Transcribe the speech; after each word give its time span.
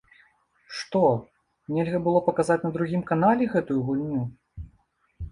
Што, 0.77 1.01
нельга 1.75 1.99
было 2.07 2.19
паказаць 2.29 2.57
на 2.67 2.71
другім 2.77 3.03
канале 3.11 3.43
гэтую 3.53 3.77
гульню? 3.91 4.23